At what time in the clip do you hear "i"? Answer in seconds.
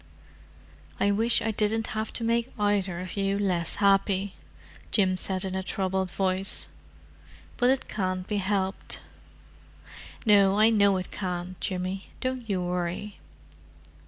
0.99-1.11, 1.43-1.51, 10.59-10.71